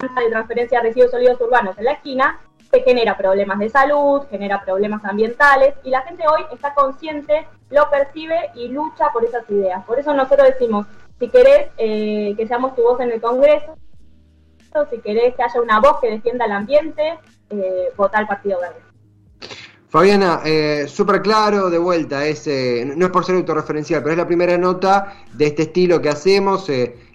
de 0.00 0.30
transferencia 0.30 0.80
de 0.80 0.88
residuos 0.88 1.10
sólidos 1.10 1.40
urbanos 1.40 1.78
en 1.78 1.84
la 1.84 1.92
esquina, 1.92 2.40
te 2.70 2.82
genera 2.82 3.16
problemas 3.16 3.58
de 3.58 3.68
salud, 3.68 4.22
genera 4.30 4.62
problemas 4.64 5.04
ambientales 5.04 5.74
y 5.84 5.90
la 5.90 6.02
gente 6.02 6.24
hoy 6.28 6.44
está 6.52 6.74
consciente, 6.74 7.46
lo 7.70 7.88
percibe 7.90 8.50
y 8.54 8.68
lucha 8.68 9.10
por 9.12 9.24
esas 9.24 9.48
ideas. 9.50 9.84
Por 9.84 9.98
eso 9.98 10.12
nosotros 10.12 10.48
decimos, 10.48 10.86
si 11.18 11.28
querés 11.28 11.68
eh, 11.78 12.34
que 12.36 12.46
seamos 12.46 12.74
tu 12.74 12.82
voz 12.82 13.00
en 13.00 13.12
el 13.12 13.20
Congreso, 13.20 13.76
si 14.90 14.98
querés 14.98 15.34
que 15.34 15.42
haya 15.42 15.60
una 15.60 15.80
voz 15.80 16.00
que 16.00 16.10
defienda 16.10 16.44
el 16.44 16.52
ambiente, 16.52 17.18
eh, 17.50 17.88
al 18.12 18.26
Partido 18.26 18.60
Verde. 18.60 18.76
Fabiana, 19.88 20.40
eh, 20.44 20.86
súper 20.88 21.22
claro, 21.22 21.70
de 21.70 21.78
vuelta, 21.78 22.26
es, 22.26 22.46
no 22.96 23.06
es 23.06 23.12
por 23.12 23.24
ser 23.24 23.36
autorreferencial, 23.36 24.02
pero 24.02 24.12
es 24.12 24.18
la 24.18 24.26
primera 24.26 24.58
nota 24.58 25.14
de 25.32 25.46
este 25.46 25.62
estilo 25.62 26.02
que 26.02 26.08
hacemos. 26.08 26.68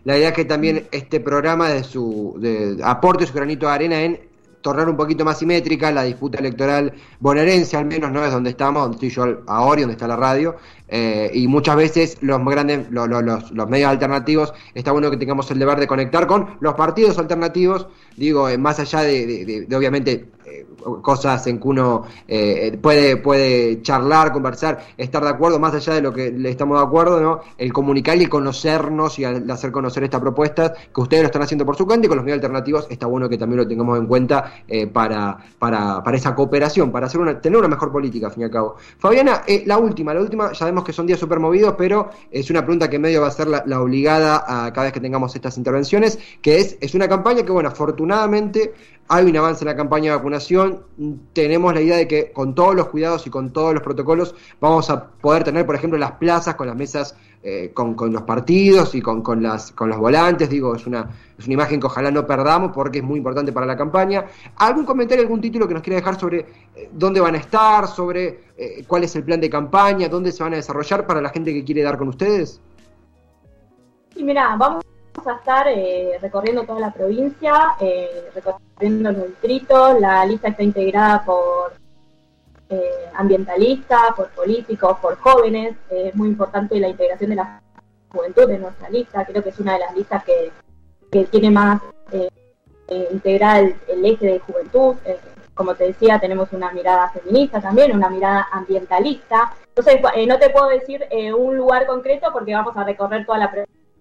la 0.03 0.17
idea 0.17 0.29
es 0.29 0.35
que 0.35 0.45
también 0.45 0.87
este 0.91 1.19
programa 1.19 1.69
de 1.69 1.83
su 1.83 2.35
de, 2.39 2.79
aporte 2.83 3.27
su 3.27 3.33
granito 3.33 3.67
de 3.67 3.71
arena 3.73 4.01
en 4.01 4.31
tornar 4.61 4.87
un 4.87 4.95
poquito 4.95 5.25
más 5.25 5.39
simétrica 5.39 5.91
la 5.91 6.03
disputa 6.03 6.39
electoral 6.39 6.93
bonaerense, 7.19 7.75
al 7.75 7.85
menos, 7.85 8.11
¿no? 8.11 8.23
Es 8.23 8.31
donde 8.31 8.51
estamos, 8.51 8.83
donde 8.83 8.95
estoy 8.95 9.09
yo 9.09 9.41
ahora 9.47 9.81
y 9.81 9.83
donde 9.83 9.93
está 9.93 10.07
la 10.07 10.15
radio. 10.15 10.55
Eh, 10.93 11.31
y 11.33 11.47
muchas 11.47 11.77
veces 11.77 12.17
los 12.19 12.43
grandes, 12.43 12.91
los, 12.91 13.07
los, 13.07 13.69
medios 13.69 13.89
alternativos, 13.89 14.53
está 14.75 14.91
bueno 14.91 15.09
que 15.09 15.15
tengamos 15.15 15.49
el 15.49 15.57
deber 15.57 15.79
de 15.79 15.87
conectar 15.87 16.27
con 16.27 16.57
los 16.59 16.73
partidos 16.73 17.17
alternativos, 17.17 17.87
digo, 18.17 18.49
eh, 18.49 18.57
más 18.57 18.77
allá 18.77 18.99
de, 18.99 19.65
obviamente 19.73 20.31
eh, 20.45 20.65
cosas 21.01 21.47
en 21.47 21.61
que 21.61 21.67
uno 21.69 22.05
puede, 22.81 23.15
puede 23.15 23.81
charlar, 23.81 24.33
conversar, 24.33 24.85
estar 24.97 25.23
de 25.23 25.29
acuerdo, 25.29 25.59
más 25.59 25.73
allá 25.73 25.93
de 25.93 26.01
lo 26.01 26.11
que 26.11 26.29
le 26.29 26.49
estamos 26.49 26.77
de 26.77 26.85
acuerdo, 26.85 27.21
¿no? 27.21 27.39
El 27.57 27.71
comunicar 27.71 28.21
y 28.21 28.25
conocernos 28.25 29.17
y 29.17 29.23
hacer 29.23 29.71
conocer 29.71 30.03
esta 30.03 30.19
propuesta, 30.19 30.73
que 30.73 31.01
ustedes 31.01 31.23
lo 31.23 31.27
están 31.27 31.43
haciendo 31.43 31.65
por 31.65 31.77
su 31.77 31.85
cuenta 31.85 32.05
y 32.05 32.09
con 32.09 32.17
los 32.17 32.25
medios 32.25 32.39
alternativos 32.39 32.87
está 32.89 33.05
bueno 33.05 33.29
que 33.29 33.37
también 33.37 33.59
lo 33.59 33.67
tengamos 33.67 33.97
en 33.97 34.07
cuenta 34.07 34.51
para, 34.91 35.37
para, 35.57 36.03
para, 36.03 36.17
esa 36.17 36.35
cooperación, 36.35 36.91
para 36.91 37.05
hacer 37.05 37.21
una, 37.21 37.39
tener 37.39 37.57
una 37.57 37.69
mejor 37.69 37.93
política, 37.93 38.27
al 38.27 38.33
fin 38.33 38.41
y 38.41 38.45
al 38.45 38.51
cabo. 38.51 38.75
Fabiana, 38.97 39.43
la 39.65 39.77
última, 39.77 40.13
la 40.13 40.19
última, 40.19 40.51
ya 40.51 40.65
que 40.83 40.93
son 40.93 41.07
días 41.07 41.19
súper 41.19 41.39
movidos, 41.39 41.75
pero 41.77 42.09
es 42.29 42.49
una 42.49 42.61
pregunta 42.61 42.89
que 42.89 42.99
medio 42.99 43.21
va 43.21 43.27
a 43.27 43.31
ser 43.31 43.47
la, 43.47 43.63
la, 43.65 43.81
obligada 43.81 44.43
a 44.47 44.71
cada 44.73 44.85
vez 44.85 44.93
que 44.93 44.99
tengamos 44.99 45.35
estas 45.35 45.57
intervenciones, 45.57 46.19
que 46.41 46.57
es, 46.57 46.77
es 46.81 46.93
una 46.93 47.07
campaña 47.07 47.43
que, 47.43 47.51
bueno, 47.51 47.69
afortunadamente 47.69 48.73
hay 49.13 49.25
un 49.25 49.35
avance 49.35 49.65
en 49.65 49.67
la 49.67 49.75
campaña 49.75 50.11
de 50.11 50.15
vacunación. 50.15 50.83
Tenemos 51.33 51.73
la 51.73 51.81
idea 51.81 51.97
de 51.97 52.07
que 52.07 52.31
con 52.31 52.55
todos 52.55 52.73
los 52.73 52.87
cuidados 52.87 53.27
y 53.27 53.29
con 53.29 53.51
todos 53.51 53.73
los 53.73 53.83
protocolos 53.83 54.33
vamos 54.61 54.89
a 54.89 55.05
poder 55.05 55.43
tener, 55.43 55.65
por 55.65 55.75
ejemplo, 55.75 55.99
las 55.99 56.13
plazas 56.13 56.55
con 56.55 56.67
las 56.67 56.77
mesas, 56.77 57.17
eh, 57.43 57.71
con, 57.73 57.97
los 58.13 58.21
partidos 58.21 58.95
y 58.95 59.01
con, 59.01 59.43
las, 59.43 59.73
con 59.73 59.89
los 59.89 59.97
volantes. 59.97 60.49
Digo, 60.49 60.73
es 60.75 60.87
una, 60.87 61.09
es 61.37 61.43
una 61.45 61.55
imagen 61.55 61.81
que 61.81 61.87
ojalá 61.87 62.09
no 62.09 62.25
perdamos 62.25 62.71
porque 62.73 62.99
es 62.99 63.03
muy 63.03 63.17
importante 63.17 63.51
para 63.51 63.65
la 63.65 63.75
campaña. 63.75 64.27
¿Algún 64.55 64.85
comentario, 64.85 65.23
algún 65.23 65.41
título 65.41 65.67
que 65.67 65.73
nos 65.73 65.83
quiera 65.83 65.97
dejar 65.97 66.17
sobre 66.17 66.45
eh, 66.73 66.89
dónde 66.93 67.19
van 67.19 67.35
a 67.35 67.39
estar, 67.39 67.89
sobre 67.89 68.45
eh, 68.55 68.85
cuál 68.87 69.03
es 69.03 69.13
el 69.17 69.25
plan 69.25 69.41
de 69.41 69.49
campaña, 69.49 70.07
dónde 70.07 70.31
se 70.31 70.41
van 70.41 70.53
a 70.53 70.55
desarrollar 70.55 71.05
para 71.05 71.19
la 71.19 71.31
gente 71.31 71.51
que 71.53 71.65
quiere 71.65 71.83
dar 71.83 71.97
con 71.97 72.07
ustedes? 72.07 72.61
Sí, 74.15 74.23
mira, 74.23 74.55
vamos 74.55 74.85
a 75.25 75.33
estar 75.33 75.67
eh, 75.67 76.17
recorriendo 76.21 76.63
toda 76.63 76.79
la 76.79 76.93
provincia, 76.93 77.75
eh, 77.79 78.29
recorriendo 78.33 79.11
los 79.11 79.27
distritos. 79.27 79.99
La 79.99 80.25
lista 80.25 80.49
está 80.49 80.63
integrada 80.63 81.23
por 81.23 81.73
eh, 82.69 83.09
ambientalistas, 83.13 84.13
por 84.15 84.29
políticos, 84.29 84.97
por 85.01 85.17
jóvenes. 85.17 85.75
es 85.89 86.15
muy 86.15 86.29
importante 86.29 86.79
la 86.79 86.87
integración 86.87 87.31
de 87.31 87.35
la 87.35 87.61
juventud 88.09 88.49
en 88.49 88.61
nuestra 88.61 88.89
lista. 88.89 89.25
Creo 89.25 89.43
que 89.43 89.49
es 89.49 89.59
una 89.59 89.73
de 89.73 89.79
las 89.79 89.95
listas 89.95 90.23
que, 90.23 90.51
tiene 91.29 91.51
más 91.51 91.81
integrada 93.11 93.59
el, 93.59 94.05
eje 94.05 94.27
de 94.27 94.39
juventud. 94.39 94.95
como 95.53 95.75
te 95.75 95.87
decía, 95.87 96.19
tenemos 96.19 96.53
una 96.53 96.71
mirada 96.71 97.09
feminista 97.09 97.59
también, 97.59 97.93
una 97.93 98.09
mirada 98.09 98.47
ambientalista. 98.49 99.53
Entonces, 99.67 100.01
no 100.25 100.39
te 100.39 100.49
puedo 100.51 100.69
decir 100.69 101.05
un 101.37 101.57
lugar 101.57 101.85
concreto 101.85 102.29
porque 102.31 102.53
vamos 102.53 102.77
a 102.77 102.85
recorrer 102.85 103.25
toda 103.25 103.39
la 103.39 103.51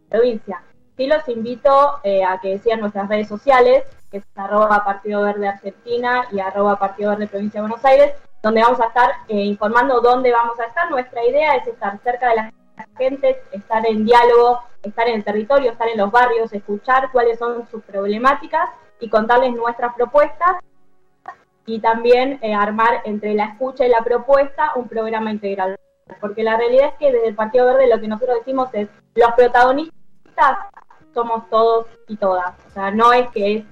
provincia. 0.09 0.63
Sí 1.01 1.07
los 1.07 1.27
invito 1.31 1.99
eh, 2.03 2.23
a 2.23 2.39
que 2.43 2.59
sigan 2.59 2.81
nuestras 2.81 3.09
redes 3.09 3.27
sociales, 3.27 3.85
que 4.11 4.19
es 4.19 4.25
arroba 4.35 4.85
Partido 4.85 5.23
Verde 5.23 5.49
Argentina 5.49 6.27
y 6.31 6.41
arroba 6.41 6.79
Partido 6.79 7.13
Verde 7.13 7.27
Provincia 7.27 7.59
de 7.59 7.69
Buenos 7.69 7.83
Aires, 7.87 8.13
donde 8.43 8.61
vamos 8.61 8.79
a 8.83 8.89
estar 8.89 9.11
informando 9.29 10.03
dónde 10.03 10.31
vamos 10.31 10.61
a 10.61 10.65
estar. 10.65 10.91
Nuestra 10.91 11.25
idea 11.25 11.57
es 11.57 11.67
estar 11.67 11.99
cerca 12.03 12.29
de 12.29 12.37
la 12.37 12.53
gente, 12.99 13.43
estar 13.51 13.87
en 13.87 14.05
diálogo, 14.05 14.61
estar 14.83 15.09
en 15.09 15.15
el 15.15 15.25
territorio, 15.25 15.71
estar 15.71 15.89
en 15.89 15.97
los 15.97 16.11
barrios, 16.11 16.53
escuchar 16.53 17.11
cuáles 17.13 17.39
son 17.39 17.67
sus 17.71 17.83
problemáticas 17.83 18.69
y 19.01 19.09
contarles 19.09 19.55
nuestras 19.55 19.95
propuestas 19.95 20.57
y 21.65 21.81
también 21.81 22.39
eh, 22.43 22.53
armar 22.53 23.01
entre 23.07 23.33
la 23.33 23.47
escucha 23.47 23.87
y 23.87 23.89
la 23.89 24.03
propuesta 24.03 24.73
un 24.77 24.87
programa 24.87 25.31
integral. 25.31 25.77
Porque 26.21 26.43
la 26.43 26.59
realidad 26.59 26.89
es 26.89 26.95
que 26.99 27.11
desde 27.11 27.29
el 27.29 27.37
Partido 27.37 27.65
Verde 27.65 27.89
lo 27.89 27.99
que 27.99 28.09
nosotros 28.09 28.37
decimos 28.41 28.69
es, 28.75 28.87
los 29.15 29.33
protagonistas 29.33 29.95
somos 31.13 31.49
todos 31.51 31.87
y 32.09 32.17
todas. 32.17 32.55
O 32.69 32.71
sea, 32.71 32.91
no 32.91 33.13
es 33.13 33.29
que 33.31 33.57
es 33.57 33.65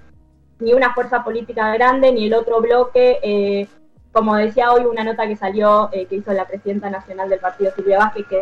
ni 0.60 0.72
una 0.72 0.92
fuerza 0.94 1.22
política 1.24 1.72
grande 1.72 2.12
ni 2.12 2.26
el 2.26 2.34
otro 2.34 2.60
bloque. 2.60 3.18
Eh, 3.22 3.68
como 4.12 4.34
decía 4.36 4.72
hoy 4.72 4.84
una 4.84 5.04
nota 5.04 5.26
que 5.26 5.36
salió, 5.36 5.90
eh, 5.92 6.06
que 6.06 6.16
hizo 6.16 6.32
la 6.32 6.46
presidenta 6.46 6.90
nacional 6.90 7.28
del 7.28 7.40
partido, 7.40 7.72
Silvia 7.74 7.98
Vázquez, 7.98 8.26
que 8.26 8.40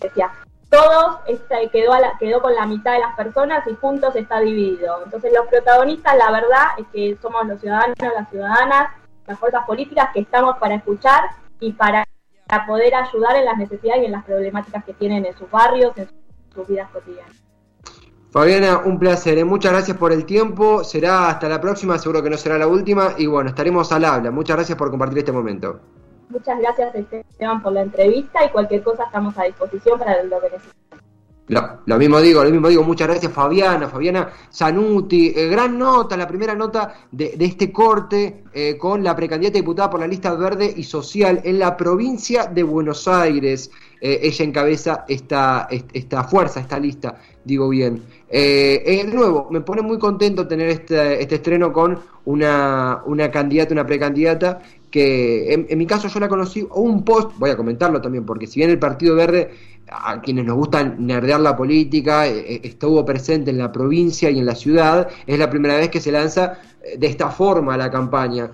decía, 0.00 0.30
todos 0.70 1.20
este, 1.26 1.68
quedó, 1.70 1.92
quedó 2.18 2.42
con 2.42 2.54
la 2.54 2.66
mitad 2.66 2.92
de 2.92 3.00
las 3.00 3.16
personas 3.16 3.66
y 3.66 3.74
juntos 3.74 4.14
está 4.16 4.40
dividido. 4.40 5.02
Entonces 5.04 5.32
los 5.34 5.46
protagonistas, 5.46 6.16
la 6.16 6.30
verdad, 6.30 6.66
es 6.76 6.86
que 6.92 7.16
somos 7.20 7.46
los 7.46 7.60
ciudadanos, 7.60 7.96
las 7.98 8.28
ciudadanas, 8.28 8.90
las 9.26 9.38
fuerzas 9.38 9.64
políticas 9.66 10.10
que 10.12 10.20
estamos 10.20 10.58
para 10.58 10.74
escuchar 10.74 11.24
y 11.60 11.72
para, 11.72 12.04
poder 12.66 12.94
ayudar 12.94 13.36
en 13.36 13.44
las 13.44 13.58
necesidades 13.58 14.02
y 14.02 14.06
en 14.06 14.12
las 14.12 14.24
problemáticas 14.24 14.82
que 14.82 14.94
tienen 14.94 15.26
en 15.26 15.36
sus 15.36 15.50
barrios, 15.50 15.92
en 15.96 16.08
sus 16.54 16.66
vidas 16.66 16.88
cotidianas. 16.90 17.36
Fabiana, 18.38 18.82
un 18.84 19.00
placer, 19.00 19.36
¿eh? 19.36 19.44
muchas 19.44 19.72
gracias 19.72 19.96
por 19.96 20.12
el 20.12 20.24
tiempo, 20.24 20.84
será 20.84 21.28
hasta 21.28 21.48
la 21.48 21.60
próxima, 21.60 21.98
seguro 21.98 22.22
que 22.22 22.30
no 22.30 22.36
será 22.36 22.56
la 22.56 22.68
última 22.68 23.14
y 23.18 23.26
bueno, 23.26 23.50
estaremos 23.50 23.90
al 23.90 24.04
habla. 24.04 24.30
Muchas 24.30 24.56
gracias 24.56 24.78
por 24.78 24.90
compartir 24.90 25.18
este 25.18 25.32
momento. 25.32 25.80
Muchas 26.28 26.56
gracias 26.60 26.94
Esteban 26.94 27.60
por 27.60 27.72
la 27.72 27.82
entrevista 27.82 28.44
y 28.44 28.50
cualquier 28.50 28.84
cosa 28.84 29.02
estamos 29.06 29.36
a 29.38 29.42
disposición 29.42 29.98
para 29.98 30.22
lo 30.22 30.40
que 30.40 30.50
necesiten. 30.50 30.78
Lo, 31.48 31.98
mismo 31.98 32.20
digo, 32.20 32.44
lo 32.44 32.50
mismo 32.50 32.68
digo, 32.68 32.84
muchas 32.84 33.08
gracias 33.08 33.32
Fabiana, 33.32 33.88
Fabiana 33.88 34.28
Zanuti, 34.52 35.32
eh, 35.34 35.48
gran 35.48 35.78
nota, 35.78 36.14
la 36.16 36.28
primera 36.28 36.54
nota 36.54 36.94
de, 37.10 37.34
este 37.40 37.72
corte 37.72 38.44
eh, 38.52 38.76
con 38.76 39.02
la 39.02 39.16
precandidata 39.16 39.58
diputada 39.58 39.88
por 39.88 40.00
la 40.00 40.06
lista 40.06 40.34
verde 40.34 40.72
y 40.76 40.84
social 40.84 41.40
en 41.42 41.58
la 41.58 41.76
provincia 41.76 42.44
de 42.44 42.62
Buenos 42.62 43.08
Aires. 43.08 43.70
Eh, 44.00 44.20
ella 44.22 44.44
encabeza 44.44 45.04
esta, 45.08 45.66
esta 45.70 46.22
fuerza, 46.24 46.60
esta 46.60 46.78
lista, 46.78 47.16
digo 47.48 47.68
bien. 47.68 48.02
de 48.30 49.10
nuevo, 49.12 49.48
me 49.50 49.60
pone 49.60 49.82
muy 49.82 49.98
contento 49.98 50.46
tener 50.46 50.68
este, 50.68 51.20
este 51.20 51.36
estreno 51.36 51.72
con 51.72 51.98
una, 52.26 53.02
una 53.06 53.30
candidata, 53.30 53.72
una 53.72 53.86
precandidata 53.86 54.60
que 54.90 55.52
en, 55.68 55.78
mi 55.78 55.86
caso 55.86 56.08
yo 56.08 56.20
la 56.20 56.28
conocí, 56.28 56.66
o 56.70 56.80
un 56.80 57.04
post, 57.04 57.32
voy 57.38 57.50
a 57.50 57.56
comentarlo 57.56 58.00
también, 58.00 58.24
porque 58.24 58.46
si 58.46 58.60
bien 58.60 58.70
el 58.70 58.78
Partido 58.78 59.14
Verde, 59.14 59.50
a 59.90 60.20
quienes 60.20 60.44
nos 60.44 60.56
gusta 60.56 60.84
nerdear 60.84 61.40
la 61.40 61.56
política, 61.56 62.26
eh, 62.26 62.38
eh, 62.38 62.60
estuvo 62.64 63.04
presente 63.04 63.50
en 63.50 63.58
la 63.58 63.72
provincia 63.72 64.30
y 64.30 64.38
en 64.38 64.46
la 64.46 64.54
ciudad, 64.54 65.08
es 65.26 65.38
la 65.38 65.48
primera 65.50 65.76
vez 65.76 65.88
que 65.88 66.00
se 66.00 66.12
lanza 66.12 66.58
eh, 66.82 66.96
de 66.98 67.06
esta 67.06 67.30
forma 67.30 67.76
la 67.76 67.90
campaña. 67.90 68.50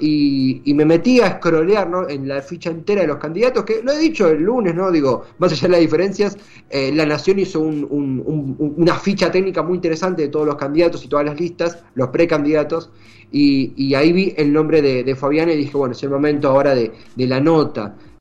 y, 0.00 0.74
me 0.74 0.84
metí 0.84 1.20
a 1.20 1.36
scrollear 1.36 1.88
¿no? 1.88 2.08
en 2.08 2.26
la 2.26 2.40
ficha 2.42 2.70
entera 2.70 3.02
de 3.02 3.06
los 3.06 3.18
candidatos, 3.18 3.64
que 3.64 3.82
lo 3.82 3.92
he 3.92 3.98
dicho 3.98 4.28
el 4.28 4.42
lunes, 4.42 4.74
¿no? 4.74 4.90
Digo, 4.90 5.24
más 5.38 5.52
allá 5.52 5.68
de 5.68 5.72
las 5.72 5.80
diferencias, 5.80 6.36
La 6.70 7.06
Nación 7.06 7.38
hizo 7.38 7.60
una 7.60 8.94
ficha 8.94 9.30
técnica 9.30 9.62
muy 9.62 9.76
interesante 9.76 10.22
de 10.22 10.28
todos 10.28 10.46
los 10.46 10.56
candidatos 10.56 11.04
y 11.04 11.08
todas 11.08 11.26
las 11.26 11.38
listas, 11.38 11.78
los 11.94 12.08
precandidatos, 12.08 12.90
y, 13.30 13.94
ahí 13.94 14.12
vi 14.12 14.34
el 14.36 14.52
nombre 14.52 14.82
de, 14.82 15.04
de, 15.04 15.14
Fabián 15.14 15.50
y 15.50 15.56
dije, 15.56 15.76
bueno, 15.76 15.92
es 15.92 16.02
el 16.02 16.10
momento 16.10 16.48
ahora 16.48 16.74
de, 16.74 16.90
de 17.14 17.26
la 17.26 17.40
nota. 17.40 17.94